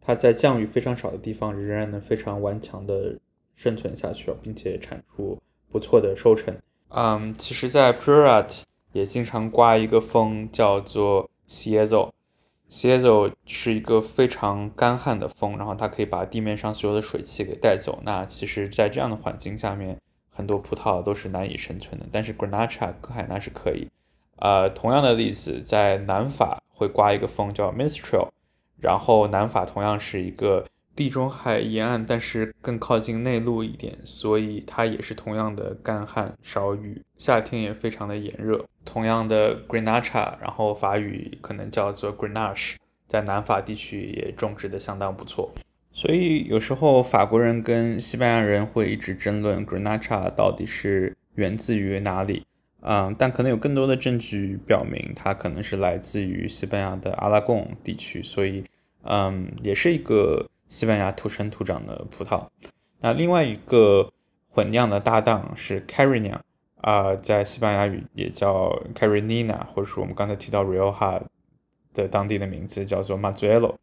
[0.00, 3.16] 它在降雨非常少的地方，仍然能非常顽强的
[3.54, 5.38] 生存下去，并且产出
[5.70, 6.56] 不错的收成。
[6.90, 8.44] 嗯，其实，在 Pria
[8.92, 12.10] 也经常刮一个风，叫做 Ciezo。
[12.70, 17.98] Ciezo 是一个非常干旱的风，然后它可以把地面上所有的水汽给带走。
[18.04, 19.98] 那其实，在这样的环境下面，
[20.30, 22.06] 很多葡萄都是难以生存的。
[22.10, 23.88] 但是 Granacha 格海纳是可以。
[24.36, 28.28] 呃，同样的例子，在南法会刮一个风叫 Mistral，
[28.80, 30.64] 然后南法同样是一个。
[30.98, 38.64] 地中海沿岸，但是更靠近内陆一点，所以它也是同样的干旱少雨，夏天也非常的炎热。
[38.84, 42.74] 同样的 Grenache，然后法语可能叫做 Grenache，
[43.06, 45.54] 在南法地区也种植的相当不错。
[45.92, 52.44] 所以有时候法国人跟西班牙人会一直争论 Grenache 到底是源自于哪里，
[52.80, 58.64] 嗯，但可能有更多的证据表明它可能是来自于西班牙的阿拉贡地区，所以
[59.04, 60.44] 嗯，也是一个。
[60.68, 62.46] 西班牙土生土长的葡萄，
[63.00, 64.12] 那另外一个
[64.48, 66.40] 混酿的搭档是 Carignan，
[66.76, 71.22] 啊，在西班牙语也叫 Carinina，或者说我们刚才提到 Rioja
[71.92, 73.76] 的当地的名字叫做 Mazuelo。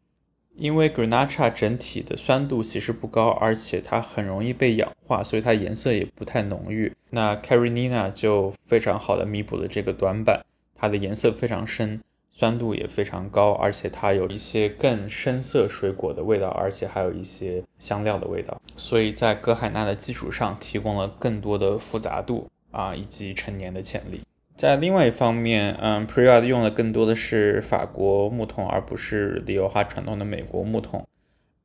[0.58, 6.90] 因为 Grenache 整体的酸度其实不高，而且它很容易被氧化，所以它颜色也不太浓郁。
[7.10, 12.00] 那 Carinina 就非常好的弥补了这个短板，它的颜色非常深。
[12.38, 24.20] 酸度也非常高，而且它有一些更深色水果的味道，而且还有一些香料的味道，所以在格海纳的基础上提供了更多的复杂度啊，以及陈年的潜力。
[24.54, 31.06] 在另外一方面，嗯 p r i a d 用的更多的是法国木桶，而不是里欧哈传统的美国木桶，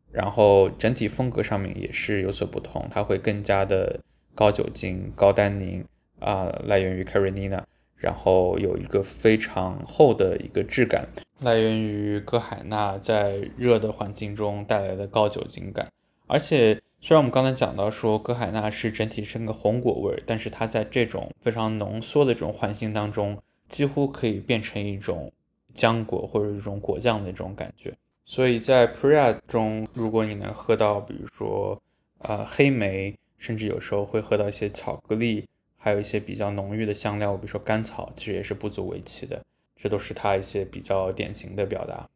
[0.09, 3.99] 然后整体风格上面也是有所不同，它会更加的
[4.33, 5.83] 高酒精、高单宁，
[6.19, 7.61] 啊，来源于 Carolina，
[8.01, 11.07] 然后有一个非常厚的一个质感，
[11.39, 15.87] 来源于歌海纳在热的环境中带来的高酒精感。
[16.25, 23.37] 而且，虽然我们刚才讲到说歌海纳是整体是个红果味，但是它在这种非常浓缩的这种环境当中，
[23.67, 25.31] 几乎可以变成一种
[25.75, 27.93] 浆果或者一种果酱的这种感觉。
[28.25, 31.79] 所以在 Pria 中，如果你能喝到，比如说
[32.19, 35.45] 呃黑莓，甚至有时候会喝到一些巧克力。
[35.83, 39.41] 还有一些比较浓郁的香料，比如说甘草，其实也是不足为奇的。
[39.75, 42.07] 这都是它一些比较典型的表达。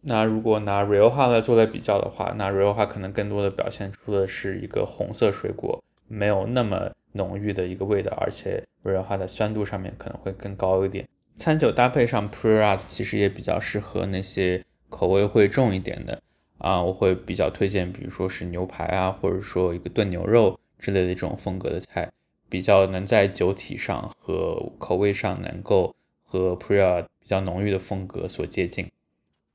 [0.00, 11.08] 那如果拿 Rioja 来做来比较的话，那 Rioja 可能更多的表现出的是一个红色水果，没有那么浓郁的一个味道，而且 Rioja 的酸度上面可能会更高一点。
[11.36, 16.20] 餐酒搭配上 p r i a 其实也比较适合那些口味会重一点的
[16.58, 22.10] 啊，我会比较推荐，比如说是牛排啊，或者说一个炖牛肉之类的这种风格的菜。
[22.50, 28.90] 比较能在酒体上和口味上能够和 Pria 比较浓郁的风格所接近。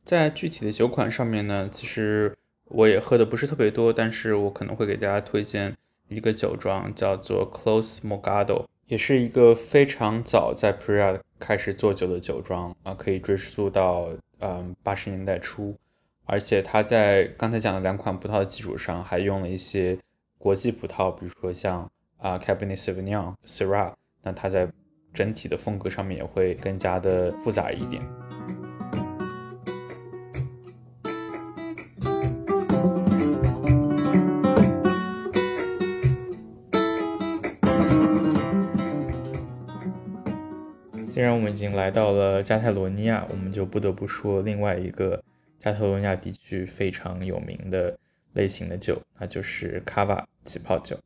[0.06, 5.76] 在具体的酒款上面呢，其实我也喝的不是特别多，但是我可能会给大家推荐
[6.08, 14.08] 一个酒庄，叫做 Close Mogado，也是一个非常早在 Pria 开始做酒的酒庄啊，可以追溯到
[14.40, 15.76] 嗯八十年代初，
[16.24, 19.98] 而且它在刚才讲的两款葡萄的基础上，还用了一些
[20.38, 21.92] 国际葡萄，比如说像。
[22.26, 24.68] 啊，Cabernet Sauvignon、Syrah，那它在
[25.14, 28.02] 整体的风格上面也会更加的复杂一点。
[41.08, 45.24] 既然我们已经来到了加泰罗尼亚，我们就不得不说另外一个
[45.60, 47.96] 加泰罗尼亚地区非常有名的
[48.34, 50.98] 类型的酒，那就是 Cava 起泡酒。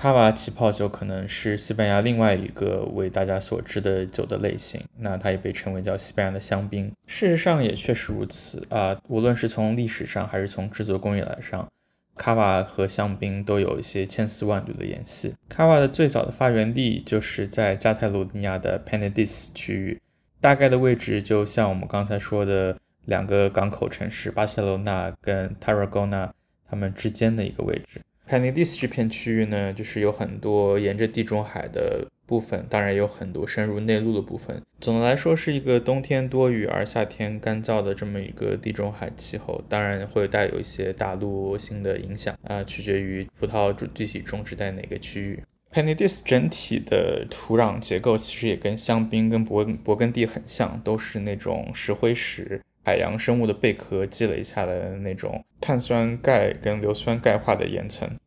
[0.00, 6.90] 卡瓦起泡酒可能是西班牙另外一个为大家所知的酒的类型，那它也被称为叫西班牙的香槟。
[7.06, 11.68] 事实上也确实如此啊，无论是从历史上还是从制作工艺来上，
[12.16, 15.34] 卡瓦和香槟都有一些千丝万缕的联系。
[15.50, 20.00] 卡瓦的最早的发源地就是在加泰罗尼亚的 Penedis 区域，
[20.40, 26.30] 大概的位置就像我们刚才说的两个港口城市巴塞罗那跟 Tarragona
[26.66, 28.00] 它们之间的一个位置。
[28.30, 34.62] 凯尼蒂斯这片区域呢，就是有很多沿着地中海的部分，当然有很多深入内陆的部分。
[34.80, 45.42] 总的来说，是一个冬天多雨而夏天干燥的这么一个地中海气候，当然会带有一些大陆性的影响啊，取决于葡萄具体种植在哪个区域。
[45.72, 52.60] p e n e d i s 整体的土壤结构其实也跟香槟、跟勃勃艮第很像，都是那种石灰石。
[52.90, 58.18] 海洋生物的贝壳积累下来的那种碳酸钙跟硫酸钙化的岩层，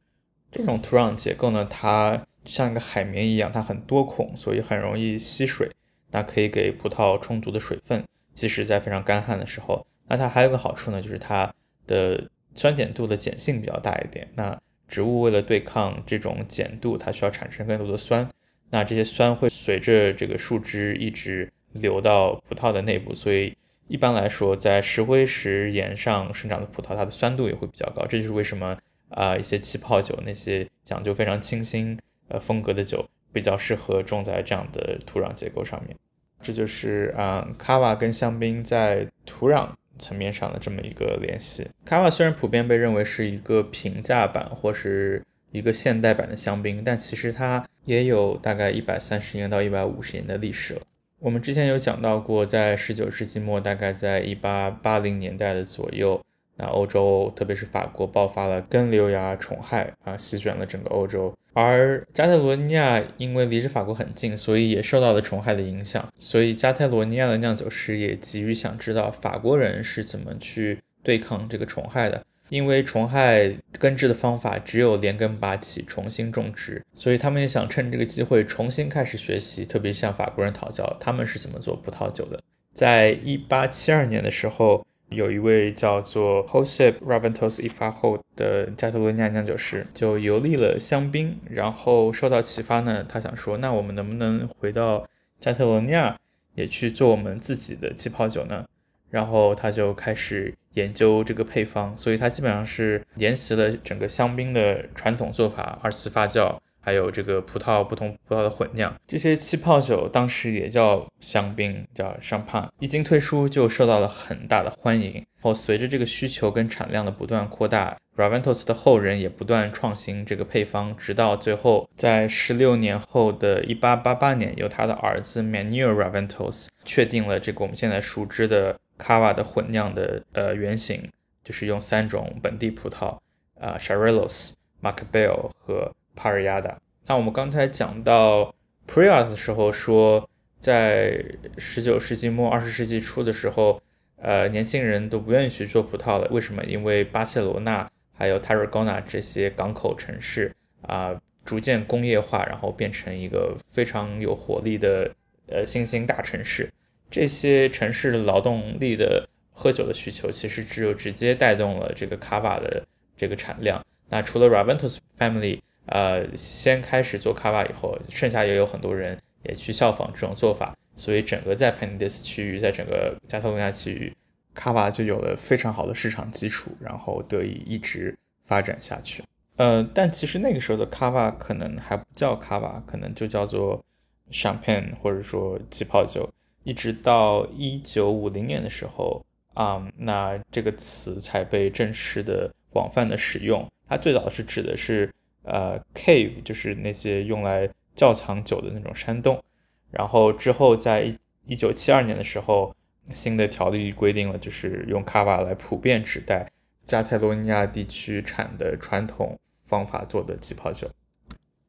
[0.50, 5.70] 这种土壤结构呢，它像一个海绵一样，它很多孔，所以很容易吸水，
[6.12, 9.86] 那可以给葡萄充足的水分，即使在非常干旱的时候。
[10.08, 11.54] 那它还有个好处呢，就是它
[11.86, 14.26] 的酸碱度的碱性比较大一点。
[14.36, 18.30] 那植物为了对抗这种碱度，它需要产生更多的酸，
[18.70, 23.54] 那这些酸会随着这个树枝一直流到葡萄的内部，所以。
[23.88, 28.06] 一般来说，在石灰石岩上生长的葡萄，它的酸度也会比较高。
[28.08, 28.78] 这就是为什么
[29.10, 35.96] 啊，一些气泡酒那些讲究非常清新呃风格的酒，比较适合种在这样的土壤结构上面。
[36.42, 41.68] 这就是啊，卡瓦跟香槟在土壤层面上的这么一个联系。
[41.86, 50.82] 卡瓦虽然普遍被认为是一个平价版或是一个现代版的香槟，但其实它也有大概一百三十年到一百五十年的历史了。
[51.24, 56.22] 我们之前有讲到过，在十九世纪末，大概在一八八零年代的左右，
[56.58, 61.34] 那欧洲特别是法国爆发了根瘤蚜虫害啊，席卷了整个欧洲。
[61.54, 66.06] 而加泰罗尼亚因为离着法国很近，所以也受到了虫害的影响。
[66.20, 72.22] 所以加泰罗尼亚的酿酒师也急于想知道法国人是怎么去对抗这个虫害的。
[72.50, 82.40] 因为虫害根治的方法只有连根拔起，重新种植，所以他们也想趁这个机会重新开始学习，特别向法国人讨教他们是怎么做葡萄酒的。
[82.74, 95.08] 在一八七二年的时候，有一位叫做 Josep Rabentos 一发后的加泰罗尼亚酿酒师就游历了香槟，然后受到启发呢，他想说，那我们能不能回到
[95.40, 96.18] 加泰罗尼亚
[96.56, 98.66] 也去做我们自己的气泡酒呢？
[99.14, 108.92] 然后他就开始研究这个配方，所以他基本上是沿袭了整个香槟的传统做法，二次发酵，还有这个葡萄不同葡萄的混酿。
[109.08, 112.72] 这些气泡酒当时也叫香槟，叫上帕。
[112.80, 115.14] 一经推出就受到了很大的欢迎。
[115.14, 131.10] 然后随着这个需求跟产量的不断扩大，Raventos 的后人也不断创新这个配方，直到最后在十六年后的一八八八年，由他的儿子 Manuel Raventos 确定了这个我们现在熟知的卡瓦的混酿的呃原型，
[131.44, 133.18] 就是用三种本地葡萄
[133.60, 136.78] 啊 s h a r e l o s Macabeo 和 Parellada。
[137.08, 138.56] 那我们刚才讲到
[138.88, 141.22] Prior 的时候说，在
[141.58, 143.82] 十九世纪末二十世纪初的时候，
[144.16, 146.30] 呃，年轻人都不愿意去做葡萄了。
[146.32, 146.64] 为什么？
[146.64, 147.90] 因为巴塞罗那。
[148.16, 155.12] 还有 Tarragona 这些港口城市啊，逐渐工业化，然后变成一个非常有活力的
[155.48, 156.72] 呃新兴大城市。
[157.14, 162.84] 这些城市的劳动力的喝酒的需求，其实只有直接带动了这个卡瓦的
[163.16, 163.86] 这个产量。
[164.10, 174.12] 那除了 Raventos family 呃先开始做卡瓦以后，剩下也有很多人也去效仿这种做法，所以整个在 Penedès 区域，在整个加泰罗尼亚区域。
[174.56, 179.24] 卡瓦就有了非常好的市场基础，然后得以一直发展下去。
[179.58, 183.86] 呃，但其实那个时候的卡瓦可能还不叫卡瓦，可能就叫做
[184.32, 186.28] champagne 或者说气泡酒。
[186.64, 193.68] 一直到一九五零年的时候啊，那这个词才被正式的广泛的使用。
[193.88, 199.44] 它最早是指的是呃 cave，就是那些用来窖藏酒的那种山洞。
[199.92, 202.76] 然后之后在一一九七二年的时候。
[203.14, 206.50] 新的条例规定了，就是用 cava 来普遍指代
[206.86, 210.90] 加泰罗尼亚地区产的传统方法做的起泡酒。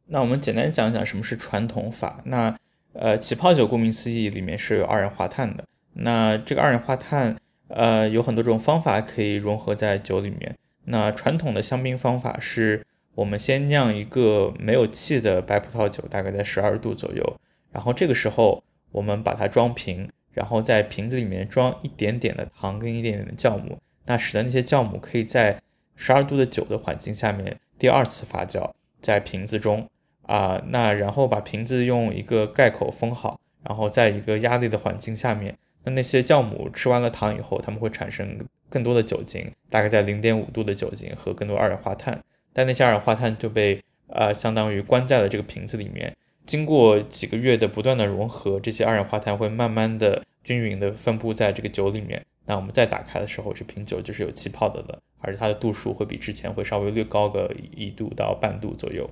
[0.06, 2.22] 那我们简单讲一讲什么是传统法。
[2.26, 2.56] 那
[2.94, 5.64] 呃，起泡酒顾名思义，里面是有二氧化碳的。
[5.92, 7.36] 那这个二氧化碳
[7.68, 10.56] 呃有很多种方法可以融合在酒里面。
[10.84, 12.84] 那传统的香槟方法是，
[13.14, 17.40] 我们先酿一个没有气的白葡萄酒，大概在十二度左右，
[17.70, 20.08] 然后这个时候我们把它装瓶。
[20.32, 25.62] 然后在瓶子里面装一点点的糖跟一点点的酵母，那使得那些酵母可以在
[25.94, 28.68] 十二度的酒的环境下面第二次发酵
[29.00, 29.88] 在瓶子中
[30.26, 42.22] 啊，那然后把瓶子用一个盖口封好，然后在一个压力的环境下面，那那些酵母吃完了糖以后，它们会产生更多的酒精，大概在零点五度的酒精和更多二氧化碳，
[42.52, 46.16] 但那些二氧化碳就被呃相当于关在了这个瓶子里面。
[46.46, 52.22] 经过几个月的不断的融合，这些二氧化碳会慢慢的均匀的分布在这个酒里面。
[52.46, 59.08] 那我们再打开的时候，这瓶酒就是有气泡的了，而且它的度数会比之前会稍微略高个一度到半度左右。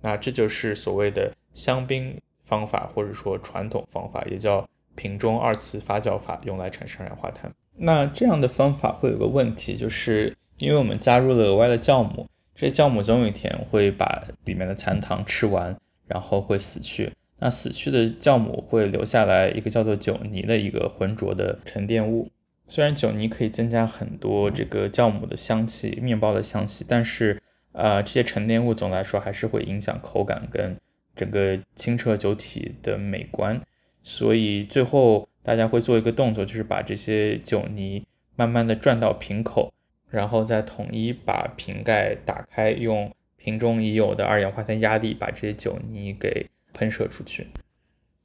[0.00, 7.52] 那这就是所谓的香槟方法，或者说传统方法，也叫瓶中二次发酵法，用来产生二氧化碳。
[7.76, 15.76] 那这样的方法会有个问题，就是因为我们加入了额外的酵母，这酵母总有一天会把里面的残糖吃完。
[16.10, 22.30] 然后会死去，那死去的酵母会留下来一个叫做酒泥的一个浑浊的沉淀物。
[22.66, 27.42] 虽然酒泥可以增加很多这个酵母的香气、面包的香气，但是
[27.72, 30.76] 呃，这些沉淀物总来说还是会影响口感跟
[31.14, 33.60] 整个清澈酒体的美观。
[34.02, 38.04] 所以最后大家会做一个动作，就是把这些酒泥
[38.36, 39.72] 慢慢的转到瓶口，
[40.10, 43.12] 然后再统一把瓶盖打开，用。
[43.40, 47.46] 瓶中已有的二氧化碳压力把这些酒泥给喷射出去。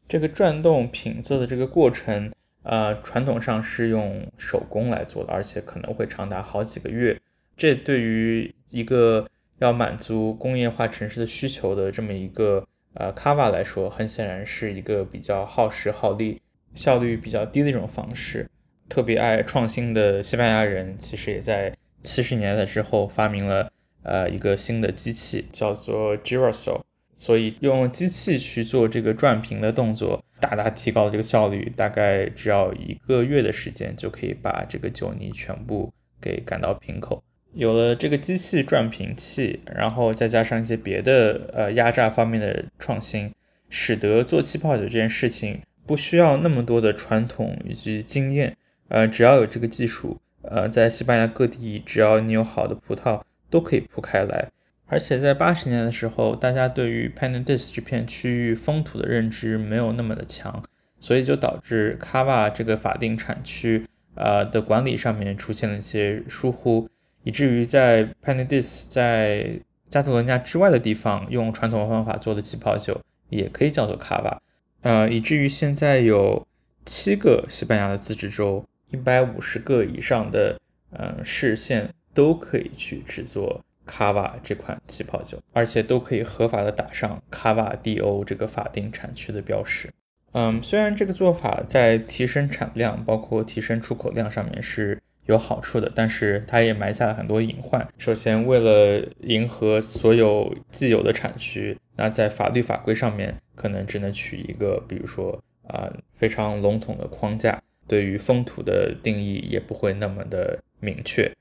[0.08, 2.32] 这个转动瓶子的这个过程，
[2.64, 7.22] 呃，传统上是用手工来做的，而且可能会长达好几个月。
[7.56, 9.30] 这对于一个
[9.60, 16.42] 要满足工业化城市的需求的这么一个呃卡瓦来说，很显然是一个比较耗时耗力、
[16.76, 18.50] 效率比较低的一种方式。
[18.90, 23.72] 特别爱创新的西班牙人，其实也在七十年代之后发明了。
[24.04, 26.82] 呃，一个新的机器叫做 Girasol，
[27.16, 31.72] 所以用机器去做这个转瓶的动作，大大提高了这个效率。
[31.74, 37.24] 大概只要一个月的时间，就可以把这个酒泥全部给赶到瓶口。
[37.54, 43.32] 有了这个机器转瓶器，然后再加上一些别的呃压榨方面的创新，
[43.70, 48.56] 使得做气泡酒这件事情不需要那么多的传统以及经验。
[48.88, 53.22] 呃，只要有这个技术，呃，在西班牙各地，只要你有好的葡萄。
[53.50, 54.50] 都可以铺开来，
[54.88, 60.64] 而且在八十年的时候，大家对于 Penedès 这片区域风土的认知没有那么的强，
[61.00, 63.86] 所以就导致卡瓦这个法定产区
[64.16, 66.90] 呃的管理上面出现了一些疏忽，
[67.24, 69.60] 以至于在 Penedès 在
[69.90, 74.42] 加泰罗尼亚之外的地方用传统方法做的气泡酒也可以叫做卡瓦，
[74.82, 76.46] 呃，以至于现在有
[76.86, 80.60] 七个西班牙的自治州，一百五十个以上的
[80.92, 81.94] 嗯市县。
[82.16, 89.90] 都可以去制作卡瓦这款气泡酒，而且都可以合法的打上卡瓦蒂欧这个法定产区的标识。
[90.34, 97.88] 嗯，虽然这个做法在提升产量、包括提升出口量上面是有好处的，但是它也埋下了很多隐患。
[97.98, 111.32] 首先，为了迎合所有既有的产区，那在法律法规上面可能只能取一个，比如说啊非常笼统的框架，对于风土的定义也不会那么的明确。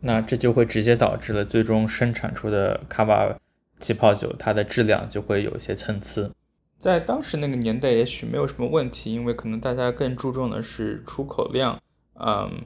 [0.00, 3.36] 那这就会直接导致了最终生产出的卡瓦
[3.80, 6.30] 气泡酒，它的质量就会有一些参差。
[6.78, 11.82] 在当时那个年代，也许没有什么问题，因为可能大家更注重的是出口量，
[12.20, 12.62] 嗯。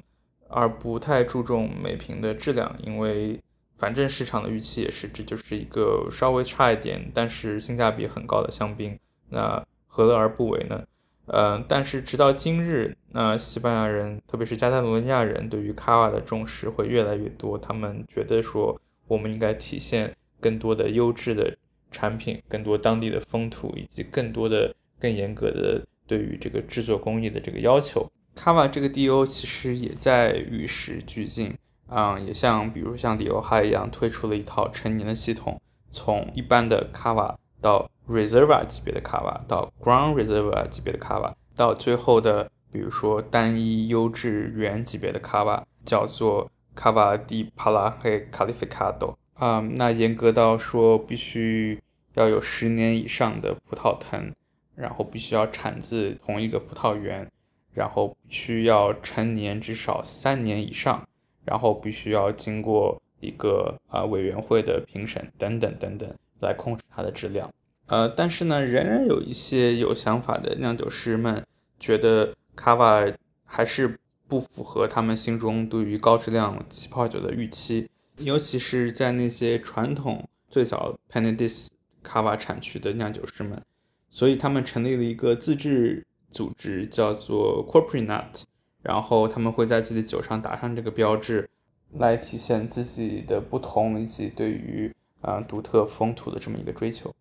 [0.48, 3.40] 而不太注重每瓶的质量，因为
[3.76, 10.84] 反正市场的预期也是，这就是一个稍微差一点，但是性价比很高的香槟，那何乐而不为呢？
[11.26, 21.54] 呃，但是直到今日，那西班牙人，特别是加泰罗尼亚人，对于卡瓦的重视会越来越多，他们觉得说，我们应该体现更多的优质的
[21.90, 28.10] 产品，更多当地的风土，以及更多的更严格的对于这个制作工艺的这个要求。
[28.38, 31.58] 卡瓦这个 DO 其实也在与时俱进，
[31.88, 35.60] 嗯，也像比如像里欧哈一样推出了一套成年的系统，
[35.90, 51.82] 从一般的卡瓦到 Reserva 级别的卡瓦，到 Grand Reserva 级别的卡瓦，到最后的比如说单一优质原级别的卡瓦，叫做卡瓦迪帕拉黑卡利菲卡多，啊，那严格到说必须
[52.14, 54.32] 要有十年以上的葡萄藤，
[54.76, 57.28] 然后必须要产自同一个葡萄园。
[57.74, 61.06] 然后需要成年至少三年以上，
[61.44, 67.52] 然后必须要经过一个啊委员会的评审等等等等来控制它的质量。
[67.86, 71.46] 呃，但是呢，仍然有一些有想法的酿酒师们
[71.78, 73.06] 觉得卡瓦
[73.44, 81.68] 还是不符合他们心中对于高质量起泡酒的预期，尤其是在那些传统最早 Penedis
[82.02, 83.62] 卡瓦产区的酿酒师们，
[84.10, 86.04] 所以他们成立了一个自治。
[86.30, 88.42] 组织叫做 Corporate Nut，
[88.82, 91.48] 然后他们会在自己的酒上打上这个标志，
[91.94, 97.14] 来体现自己的不同以及对于啊独特风土的这么一个追求。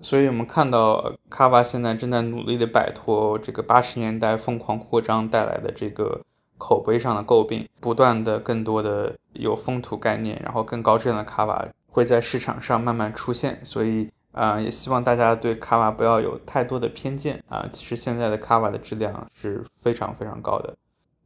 [0.00, 6.20] 所以我们看到卡瓦现在正在努力的摆脱这个八十年代疯狂扩张带来的这个
[6.58, 13.58] 口碑上的诟病，不断的更多的有风土概念，然后更高质量的卡瓦会在市场上慢慢出现。
[13.64, 14.10] 所以。
[14.32, 17.68] 啊，也希望大家对卡瓦不要有太多的偏见啊。
[17.70, 20.74] 其实现在的卡瓦的质量是非常非常高的。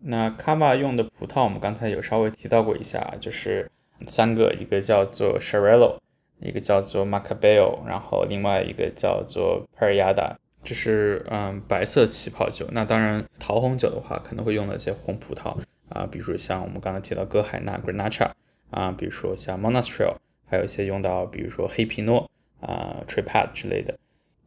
[0.01, 3.71] 那卡瓦用的葡萄，我们刚才有稍微提到过一下，就是
[4.07, 6.03] 三个，一个叫做 s h a r e l o
[6.41, 12.67] 一个叫做 Macabeo，然后另外一个叫做 p e r i a d a 这是嗯白色起泡酒。
[12.73, 15.57] 那当然桃红酒的话，可能会用到一些红葡萄
[15.89, 18.29] 啊，比如像我们刚才提到歌海纳 Grenache
[18.71, 22.29] 啊，比如说像 Monastrell，还有一些用到比如说黑皮诺。
[22.67, 23.97] 啊 t r i p a d 之类的，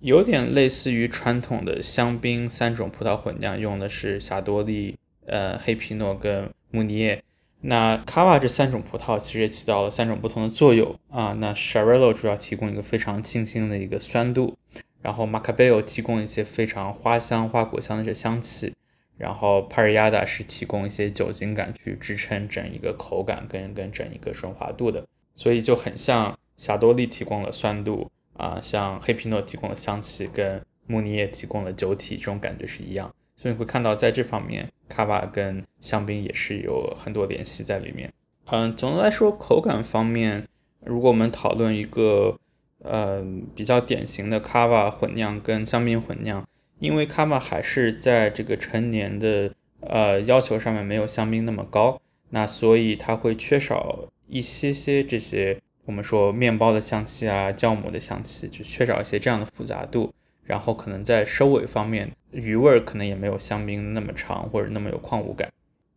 [0.01, 7.23] 有点类似于传统的香槟三种葡萄混酿，用的是霞多丽、呃黑皮诺跟慕尼耶。
[7.61, 11.33] 那卡瓦这三种葡萄其实也起到了三种不同的作用啊。
[11.39, 14.57] 那 s h a r e l o 主要提供一个非常清新的一个酸度，
[15.01, 18.73] 然后 Macabeo 提供一些非常花香、花果香的这香气，
[19.17, 25.05] 然后 p a r i a d a 是提供一些酒精感去支撑整一个口感跟跟整一个顺滑度的，
[25.35, 26.37] 所以就很像。
[26.59, 33.11] 霞多丽提供了酸度啊，像黑皮诺提供了香气，跟慕尼叶提供了酒体，这种感觉是一样。
[33.37, 38.11] 所以你会看到，在这方面，卡瓦跟香槟也是有很多联系在里面。
[38.47, 40.45] 嗯，总的来说，口感方面，
[40.83, 42.37] 如果我们讨论一个
[42.83, 46.45] 呃比较典型的卡瓦混酿跟香槟混酿，
[46.79, 52.01] 因为卡瓦还是在这个陈年的呃要求上面没有香槟那么高，
[52.31, 55.61] 那所以它会缺少一些些这些。
[55.89, 60.13] 我们说面包的香气啊，酵母的香气，就缺少一些这样的复杂度。
[60.43, 65.49] 然后可能在收尾方面，余味儿可能也没有香槟那么长，或者那么有矿物感。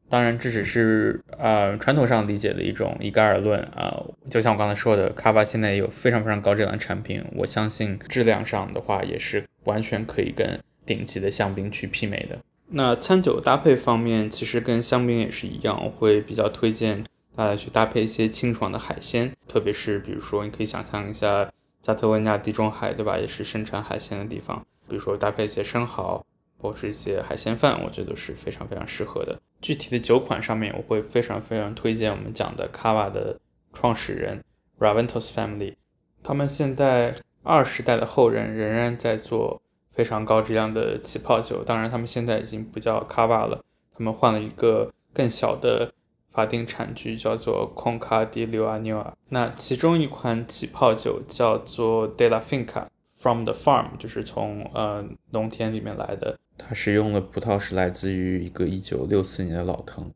[0.09, 4.03] 当然，这只是呃传统上理解的一种一概而论啊。
[4.30, 12.38] 就像我刚才说的，卡巴现在有非常非常高质量的产品，我相信质量上的话也是完全可以跟顶级的香槟去媲美的。
[12.70, 17.05] 那餐酒搭配方面，其实跟香槟也是一样，会比较推荐。
[17.35, 23.18] 大家去搭配一些清爽的海鲜，特别是比如说，你可以想象一下加特罗尼亚地中海，对吧？
[23.18, 24.64] 也是生产海鲜的地方。
[24.87, 26.22] 比如说搭配一些生蚝，
[26.59, 29.41] 或是一些海鲜饭，我觉得是非常非常适合的。
[29.62, 33.41] 具体的酒款上面，我会非常非常推荐我们讲的卡瓦的
[33.72, 34.45] 创始人
[34.78, 35.76] Raventos Family，
[36.22, 39.62] 他们现在二十代的后人仍然在做
[39.93, 41.64] 非常高质量的起泡酒。
[41.64, 43.64] 当然，他们现在已经不叫卡瓦了，
[43.97, 45.95] 他们换了一个更小的。
[46.33, 56.39] 法定产区叫做 Conca di l a n i a 那其中一款起泡酒叫做 De la Finca，from the farm，就是从呃农田里面来的。
[56.57, 60.11] 它使用的葡萄是来自于一个1964年的老藤，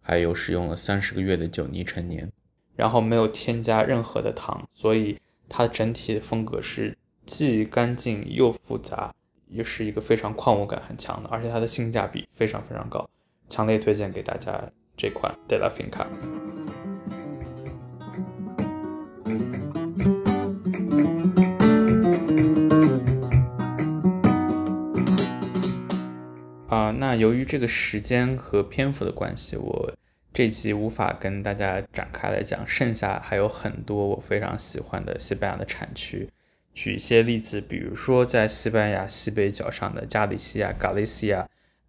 [0.00, 2.30] 还有使用了三十个月的酒泥陈年，
[2.76, 5.18] 然后没有添加任何的糖，所以
[5.48, 6.96] 它整体的风格是
[7.26, 9.12] 既干净又复杂，
[9.48, 13.08] 又是一个非常矿物感很强的，而且它的性价比非常非常高，
[13.48, 14.62] 强烈推荐给大家
[15.00, 16.04] 这款 De La Finca。
[26.68, 29.90] 啊，那由于这个时间和篇幅的关系，我
[30.34, 32.62] 这集无法跟大家展开来讲。
[32.66, 36.28] 剩下还有很多我非常喜欢的西班牙的产区，
[36.74, 41.46] 举一些例子，比如说在西班牙西北角上的加利西亚 （Galicia）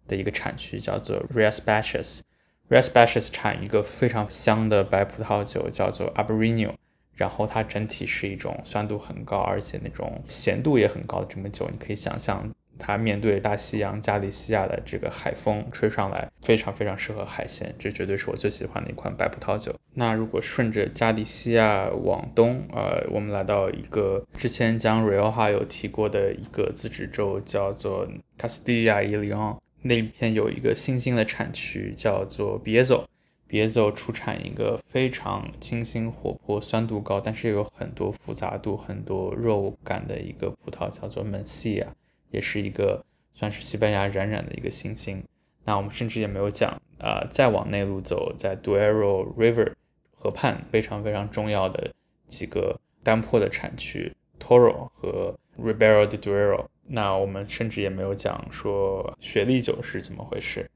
[0.08, 2.20] 的一个产区叫做 Rias Baixas。
[2.68, 6.74] Rias Baixas 产一个非常香的白葡萄酒，叫做 Abarino，。
[7.14, 12.50] 然后它整体是一种酸度很高，而且那种咸度也很高的这么酒，你可以想象。
[12.78, 19.72] 它面对大西洋加利西亚的这个海风吹上来，非常非常适合海鲜，这绝对是我最喜欢的一款白葡萄酒。
[19.94, 33.04] 那如果顺着加利西亚往东，呃，我们来到一个之前讲 Rioja 有提过的一个自治州，叫做 Castilla y León，那片有一个新兴的产区叫做 b i e z o
[33.48, 41.86] b i e z o 出产一个非常清新活泼、酸度高，但是有很多复杂度、很多肉感的一个葡萄，叫做 Mencia。
[42.30, 43.04] 也是一个
[43.34, 45.22] 算是西班牙冉冉的一个新星。
[45.64, 49.72] 那我们甚至也没有讲，呃，再往内陆走，在 Duero River
[50.12, 51.92] 河畔非常非常重要的
[52.26, 56.66] 几个单坡的产区 Toro 和 Ribera de Duero。
[56.92, 60.70] 那我们甚至也没有讲说雪莉酒是怎么回事。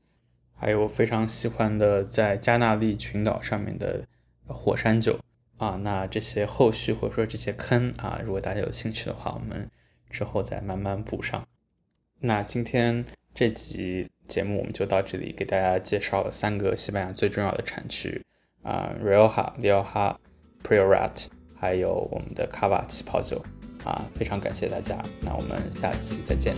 [0.54, 4.04] 还有我非常喜欢的在加纳利群岛上面的
[4.46, 5.20] 火山酒
[5.58, 5.78] 啊。
[5.82, 9.70] 那这些后续或者说这些坑啊，如果大家有兴趣的话，我们。
[10.08, 11.46] 之后再慢慢补上。
[12.20, 13.04] 那今天
[13.34, 18.24] 这集节目我们就到这里，给大家介绍了三个西班牙最重要的产区
[18.62, 20.16] 啊，Rioja、Rioja、
[20.62, 23.44] Priorat，还有我们的卡瓦气泡酒
[23.86, 25.00] 啊，非常感谢大家。
[25.20, 26.54] 那我们下期再见。